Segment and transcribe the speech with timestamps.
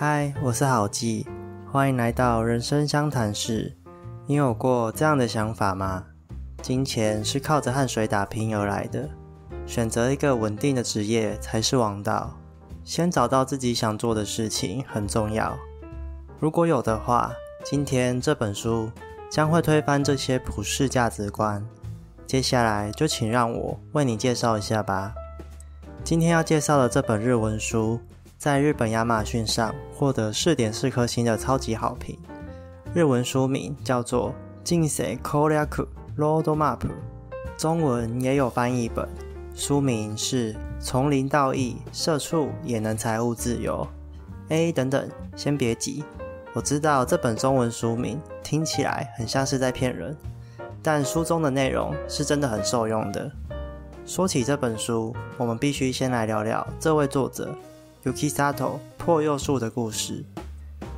[0.00, 1.26] 嗨，我是好记，
[1.72, 3.76] 欢迎来到人生相谈室。
[4.28, 6.04] 你有过这样的想法吗？
[6.62, 9.08] 金钱是靠着汗水打拼而来的，
[9.66, 12.38] 选择一个稳定的职业才是王道。
[12.84, 15.58] 先找到自己想做的事情很重要。
[16.38, 17.32] 如果有的话，
[17.64, 18.92] 今天这本书
[19.28, 21.66] 将会推翻这些普世价值观。
[22.24, 25.12] 接下来就请让我为你介绍一下吧。
[26.04, 28.00] 今天要介绍的这本日文书，
[28.38, 32.16] 在日本亚马逊上获得四点四颗星的超级好评。
[32.94, 34.30] 日文书名叫做
[34.62, 36.78] 《进水 Koryaku Roadmap》，
[37.56, 39.08] 中文也有翻译本，
[39.56, 43.84] 书名是《从零到一，社畜也能财务自由》。
[44.54, 46.04] 哎，等等，先别急，
[46.54, 50.16] 我知道这本中文书名听起来很像是在骗人，
[50.80, 53.28] 但书中的内容是真的很受用的。
[54.06, 57.52] 说起这本书，我们必须先来聊聊这位作者
[58.08, 60.24] Yuki Sato 破幼树的故事。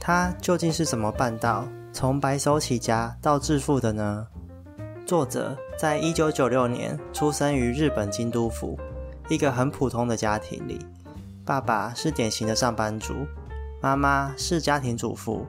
[0.00, 4.26] 他究竟是怎么办到从白手起家到致富的呢？
[5.04, 8.78] 作者在一九九六年出生于日本京都府
[9.28, 10.78] 一个很普通的家庭里，
[11.44, 13.14] 爸爸是典型的上班族，
[13.82, 15.46] 妈妈是家庭主妇。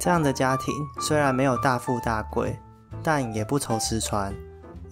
[0.00, 2.58] 这样的家庭虽然没有大富大贵，
[3.02, 4.34] 但也不愁吃穿，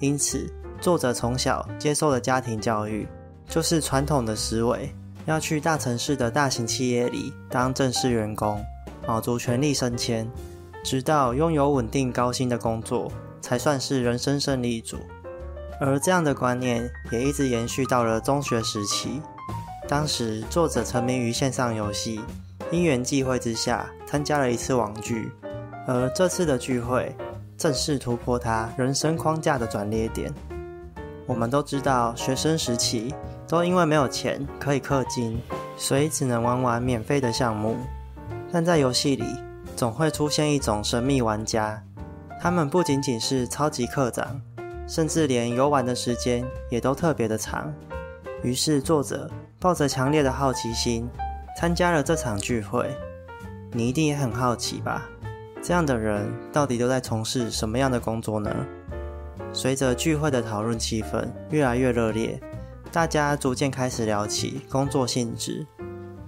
[0.00, 0.52] 因此。
[0.80, 3.08] 作者从小接受的家庭教育，
[3.48, 4.94] 就是传统的思维，
[5.26, 8.62] 要去大城市的大型企业里当正式员工，
[9.06, 10.30] 卯足全力升迁，
[10.84, 14.98] 直到拥有稳定高薪的工作，才算是人生胜利组。
[15.80, 19.20] 而这样的观念也一直延续到了中学时期。
[19.88, 22.20] 当时作者沉迷于线上游戏，
[22.70, 25.30] 因缘际会之下参加了一次网聚，
[25.86, 27.14] 而这次的聚会
[27.58, 30.32] 正是突破他人生框架的转捩点。
[31.26, 33.14] 我们都知道，学生时期
[33.46, 35.40] 都因为没有钱可以氪金，
[35.76, 37.76] 所以只能玩玩免费的项目。
[38.52, 39.24] 但在游戏里，
[39.76, 41.82] 总会出现一种神秘玩家，
[42.40, 44.40] 他们不仅仅是超级课长，
[44.86, 47.72] 甚至连游玩的时间也都特别的长。
[48.42, 51.08] 于是，作者抱着强烈的好奇心
[51.56, 52.88] 参加了这场聚会。
[53.72, 55.02] 你一定也很好奇吧？
[55.62, 58.54] 这样的人到底都在从事什么样的工作呢？
[59.52, 62.38] 随着聚会的讨论气氛越来越热烈，
[62.94, 65.66] 大家逐渐开始聊起工作性质。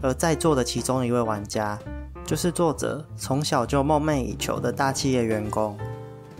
[0.03, 1.79] 而在座的其中一位玩家，
[2.25, 5.79] 就是作者从小就梦寐以求的大企业员工，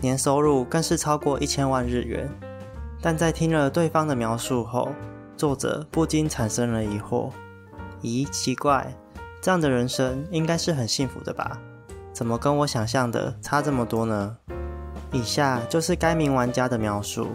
[0.01, 2.29] 年收入更是超过一千万日元。
[3.01, 4.89] 但在听了对方的描述后，
[5.37, 7.31] 作者不禁产生了疑惑：
[8.01, 8.93] 咦，奇怪，
[9.41, 11.57] 这样的人生应该是很幸福的吧？
[12.11, 14.35] 怎么跟我想象的差这么多呢？
[15.13, 17.29] 以下就是该名玩家的描述：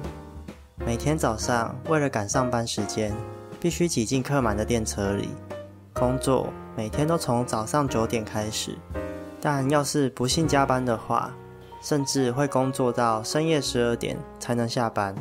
[0.84, 3.14] 每天早上为了赶上班时间，
[3.60, 5.28] 必须挤进客满的电车里
[5.92, 6.52] 工作。
[6.76, 8.76] 每天都从早上九点开始，
[9.40, 11.32] 但要是不幸加班的话，
[11.80, 15.14] 甚至会工作到深夜十二点才能下班。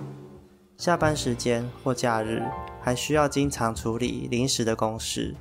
[0.78, 2.42] 下班时间或假日，
[2.82, 5.36] 还需要经常处理临时的公事。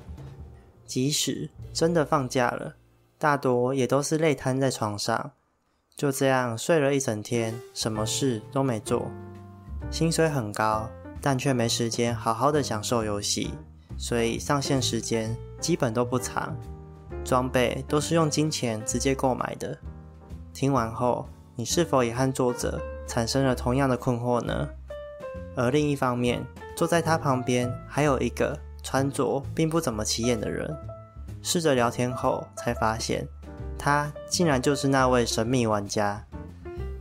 [0.85, 2.75] 即使真的放假了，
[3.19, 5.33] 大多也都是累瘫在床上。
[5.97, 9.11] 就这样睡了一整天，什么事都没做。
[9.91, 10.89] 薪水很高，
[11.21, 13.53] 但却没时间好好的享受游戏，
[13.99, 16.57] 所以上线时间基本都不长。
[17.25, 19.77] 装备都是用金钱直接购买的。
[20.55, 24.69] 听完后，你是否也和作者产生了同样的困惑呢？
[25.55, 26.43] 而另一方面，
[26.77, 30.75] 坐在他旁边还有一个穿着并不怎么起眼的人。
[31.43, 33.27] 试着聊天后，才发现。
[33.77, 36.25] 他竟然就是那位神秘玩家。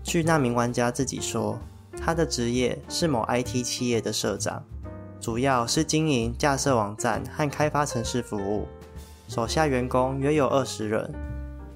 [0.03, 1.59] 据那名玩家自己说，
[2.09, 4.63] 他的职业是某 IT 企业的社长，
[5.19, 8.67] 主要是经营架设网站和开发城市服务，
[9.27, 11.07] 手下员工约有二十人，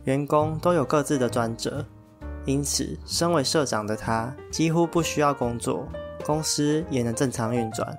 [0.05, 1.85] 员工都有各自的专责，
[2.45, 5.87] 因此身为社长的他几乎不需要工作，
[6.25, 7.95] 公司也能正常运转，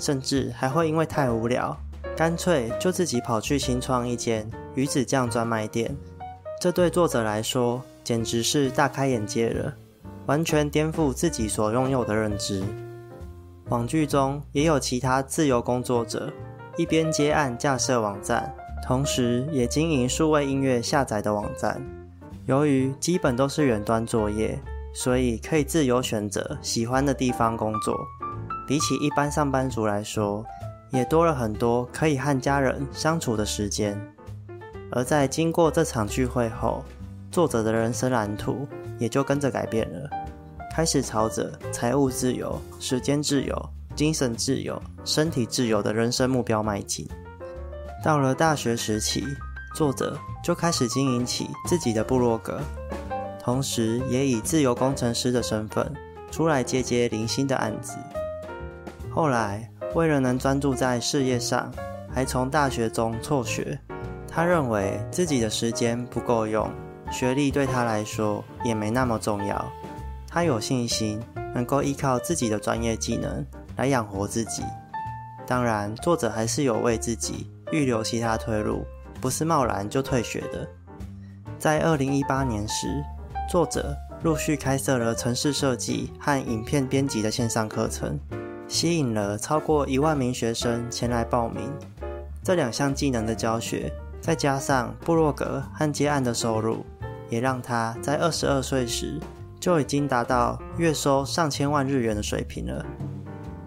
[0.00, 1.78] 甚至还会因为太无聊，
[2.16, 5.96] 干脆就自己跑去新创一间鱼子酱专卖店。
[6.60, 9.72] 这对作者来说简直是大开眼界了，
[10.26, 12.62] 完全颠覆自己所拥有的认知。
[13.68, 16.30] 网剧中也有其他自由工作者，
[16.76, 18.54] 一边接案架设网站，
[18.86, 21.80] 同时也经营数位音乐下载的网站。
[22.46, 24.60] 由于基本都是远端作业，
[24.92, 27.96] 所以可以自由选择喜欢的地方工作。
[28.66, 30.44] 比起一般上班族来说，
[30.90, 33.98] 也多了很多可以和家人相处的时间。
[34.90, 36.84] 而在经过这场聚会后，
[37.30, 38.68] 作者的人生蓝图
[39.02, 40.08] 也就跟着改变了，
[40.72, 43.60] 开始朝着财务自由、时间自由、
[43.96, 47.04] 精神自由、身体自由的人生目标迈进。
[48.04, 49.26] 到了大学时期，
[49.74, 52.60] 作者就开始经营起自己的部落格，
[53.42, 55.92] 同时也以自由工程师的身份
[56.30, 57.96] 出来接接零星的案子。
[59.10, 61.72] 后来，为了能专注在事业上，
[62.08, 63.76] 还从大学中辍学。
[64.34, 66.70] 他认为自己的时间不够用，
[67.12, 69.70] 学历对他来说也没那么重要。
[70.26, 71.20] 他有信心
[71.54, 73.44] 能够依靠自己的专业技能
[73.76, 74.62] 来养活自己。
[75.46, 78.84] 当然，作者还是有为自己预留其他退路，
[79.20, 80.66] 不是贸然就退学的。
[81.58, 83.04] 在二零一八年时，
[83.50, 88.18] 作者陆续开设了城市设计和影片编辑的线上课程，
[88.66, 91.70] 吸引了超过一万名学生前来报名。
[92.42, 93.92] 这两项技能的教学。
[94.22, 96.86] 再加上布洛格和接案的收入，
[97.32, 99.18] 也让他在二十二岁时
[99.58, 102.84] 就已经达到月收上千万日元的水平了。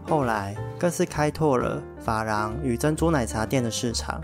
[0.08, 4.22] 后来更是开拓了法郎与珍珠奶茶店的市场，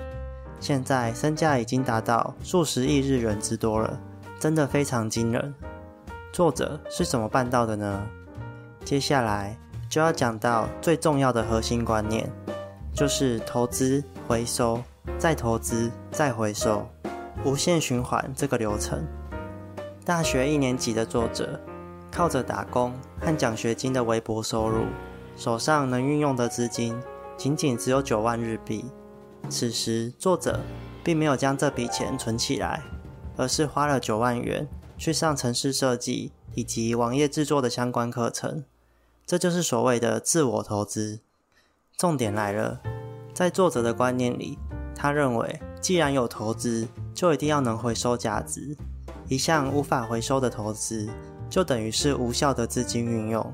[0.59, 3.99] 现在身价已经达到数十亿日元之多了，
[4.39, 5.51] 真的非常惊人。
[6.31, 8.07] 作者是怎么办到的呢？
[8.85, 9.57] 接下来
[9.89, 12.29] 就要讲到最重要的核心观念，
[12.93, 14.79] 就是投资回收。
[15.17, 16.87] 再投资，再回收，
[17.43, 19.03] 无限循环这个流程。
[20.03, 21.59] 大学一年级的作者，
[22.11, 24.85] 靠着打工和奖学金的微薄收入，
[25.37, 26.99] 手上能运用的资金
[27.37, 28.85] 仅仅只有九万日币。
[29.47, 30.59] 此时，作者
[31.03, 32.81] 并没有将这笔钱存起来，
[33.37, 34.67] 而是花了九万元
[34.97, 38.63] 去上城市设计以及网页制作的相关课程。
[39.27, 41.19] 这就是所谓的自我投资。
[41.95, 42.81] 重点来了，
[43.35, 44.57] 在作者的观念里。
[44.95, 48.75] 他认为，既然有投资，就一定要能回收价值。
[49.31, 51.09] 一项无法回收的投资，
[51.49, 53.53] 就等于是无效的资金运用。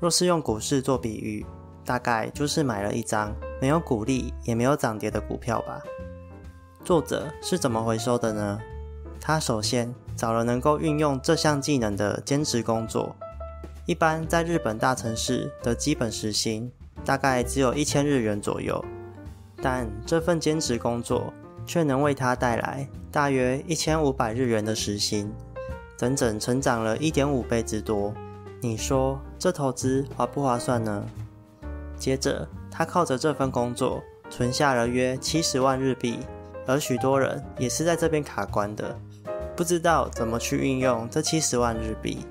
[0.00, 1.46] 若是用股市做比喻，
[1.84, 5.80] 大概就是买了一张没有股利也没有涨跌的股票吧。
[6.84, 8.58] 作者是怎么回收的呢？
[9.20, 13.14] 他首先找了能够运用这项技能的兼职工作。
[13.86, 16.68] 一般在日本大城市的基本时薪
[17.04, 18.84] 大概只有一千日元左右。
[19.62, 21.32] 但这份兼职工作
[21.66, 25.32] 却能为他带来大约一千五百日元的时薪，
[25.96, 28.14] 整整成长了一点五倍之多。
[28.60, 31.04] 你说这投资划不划算呢？
[31.98, 36.20] 接着，他靠着这份工作存下了约七十万日币，
[36.66, 38.96] 而许多人也是在这边卡关的，
[39.56, 42.26] 不知道怎么去运用这七十万日币。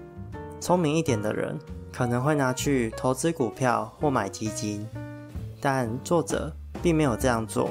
[0.59, 1.59] 聪明一点的人
[1.91, 4.87] 可能会拿去投资股票或买基金，
[5.59, 6.51] 但作者。
[6.83, 7.69] 并没有这样做，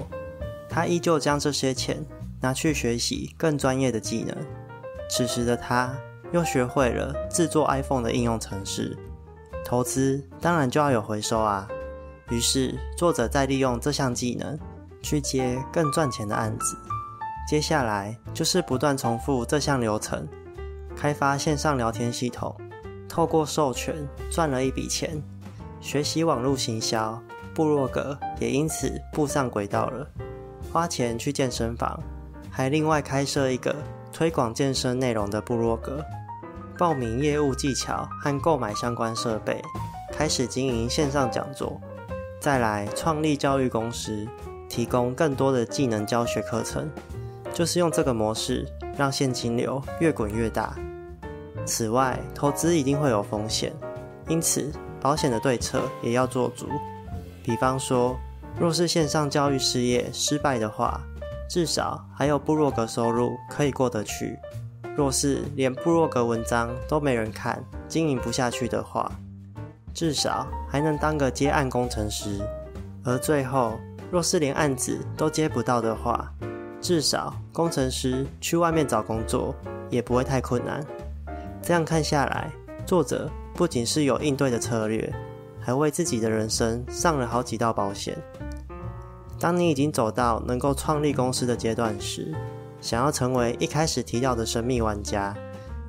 [0.75, 2.05] 他依旧将这些钱
[2.41, 4.37] 拿去学习更专业的技能。
[5.09, 5.97] 此时的他
[6.33, 8.99] 又学会了制作 iPhone 的应用程式。
[9.65, 11.69] 投资当然就要有回收啊。
[12.29, 14.59] 于是作者再利用这项技能
[15.01, 16.77] 去接更赚钱的案子。
[17.49, 20.27] 接下来就是不断重复这项流程，
[20.97, 22.53] 开发线上聊天系统，
[23.09, 23.95] 透过授权
[24.29, 25.23] 赚了一笔钱，
[25.81, 27.23] 学习网络行销。
[27.55, 30.05] 部落格也因此步上轨道了，
[30.75, 31.97] 花钱去健身房，
[32.51, 33.73] 还另外开设一个
[34.13, 36.05] 推广健身内容的部落格，
[36.77, 39.63] 报名业务技巧和购买相关设备，
[40.13, 41.81] 开始经营线上讲座，
[42.41, 44.27] 再来创立教育公司，
[44.69, 46.91] 提供更多的技能教学课程，
[47.53, 48.67] 就是用这个模式
[48.99, 50.75] 让现金流越滚越大。
[51.65, 53.73] 此外，投资一定会有风险，
[54.27, 56.67] 因此保险的对策也要做足。
[57.45, 58.19] 比方说，
[58.59, 61.01] 若是线上教育事业失败的话，
[61.51, 64.39] 至少还有部落格收入可以过得去；
[64.97, 69.11] 若是连部落格文章都没人看，经营不下去的话，
[69.93, 72.41] 至少还能当个接案工程师；
[73.05, 73.73] 而最后，
[74.11, 76.33] 若是连案子都接不到的话，
[76.81, 79.55] 至少工程师去外面找工作
[79.91, 80.85] 也不会太困难。
[81.61, 82.51] 这样看下来，
[82.87, 85.13] 作者不仅是有应对的策略。
[85.65, 88.17] 还为自己的人生上了好几道保险。
[89.41, 92.33] 当你已经走到能够创立公司的阶段时，
[92.81, 95.35] 想要成为一开始提到的神秘玩家，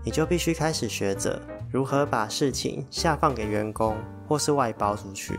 [0.03, 1.39] 你就必须开始学着
[1.69, 5.37] 如何把事情下放给员工或是外包出去，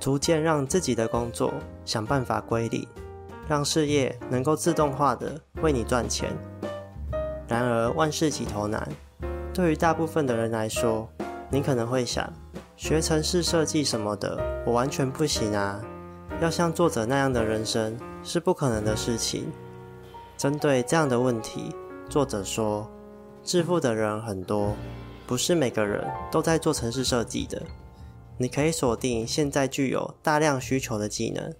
[0.00, 1.54] 逐渐让自己的工作
[1.84, 2.86] 想办法归零，
[3.48, 6.30] 让事业能够自动化的为你赚钱。
[7.46, 8.86] 然而万事起头难，
[9.54, 11.08] 对于大部分的人来说，
[11.48, 12.30] 你可能会想。
[12.78, 15.82] 学城市设计什么的，我完全不行啊！
[16.40, 19.50] 要像作者那样的人生是不可能的事情。
[20.36, 21.74] 针对这样的问题，
[22.08, 22.88] 作者说：
[23.42, 24.76] 致富的人很多，
[25.26, 27.60] 不是每个人都在做城市设计的。
[28.36, 31.52] 你可以锁定现在具有大量需求的技能，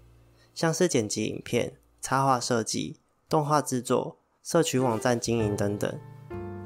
[0.55, 5.93] 像是剪辑影片、插画设计、动画制作、社群网站经营等等。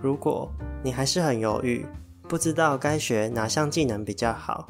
[0.03, 0.53] 如果
[0.85, 1.87] 你还是很犹豫，
[2.29, 4.67] 不知道该学哪项技能比较好，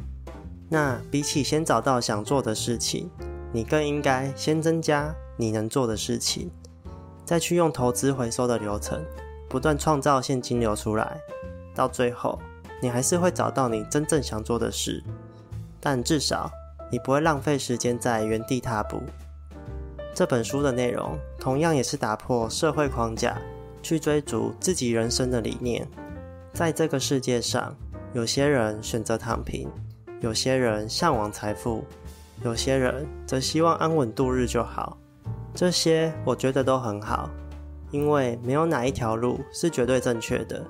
[0.69, 3.09] 那比起先找到想做的事情，
[3.53, 6.51] 你更应该先增加你能做的事情，
[7.25, 9.05] 再去用投资回收的流程，
[9.49, 11.17] 不断创造现金流出来。
[11.75, 12.39] 到最后，
[12.81, 15.03] 你还是会找到你真正想做的事，
[15.79, 16.51] 但至少
[16.91, 19.01] 你不会浪费时间在原地踏步。
[20.15, 23.41] 这本书的内容同样也是打破社会框架，
[23.83, 25.89] 去追逐自己人生的理念。
[26.53, 27.75] 在这个世界上，
[28.13, 29.71] 有些人选择躺平，
[30.21, 31.85] 有些人向往财富，
[32.45, 34.97] 有些人则希望安稳度日就好。
[35.55, 37.31] 这些我觉得都很好，
[37.91, 40.65] 因为没有哪一条路是绝对正确的。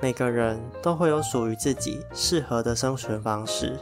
[0.00, 3.76] 每个人都会有属于自己适合的生存方式，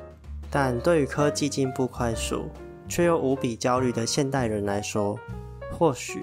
[0.50, 2.49] 但对于科技进步快速。
[2.88, 5.19] 却又无比焦虑的现代人来说，
[5.73, 6.23] 或许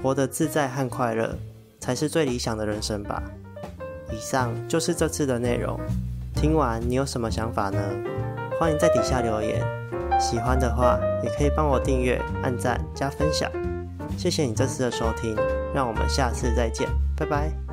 [0.00, 1.36] 活得自在和快乐
[1.80, 3.20] 才是最理想的人生吧。
[4.14, 5.78] 以上就是这次的内容，
[6.34, 7.80] 听完你有什么想法呢？
[8.60, 9.60] 欢迎在底下留言。
[10.20, 13.50] 喜欢的话也可以帮我订阅、按赞、加分享。
[14.16, 15.36] 谢谢你这次的收听，
[15.74, 17.63] 让我们下次再见，拜拜。